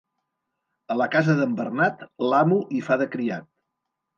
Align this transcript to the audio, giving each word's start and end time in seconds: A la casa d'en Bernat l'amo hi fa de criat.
A 0.95 0.95
la 1.01 1.07
casa 1.17 1.35
d'en 1.41 1.53
Bernat 1.61 2.03
l'amo 2.33 2.59
hi 2.79 2.83
fa 2.89 3.01
de 3.03 3.09
criat. 3.17 3.51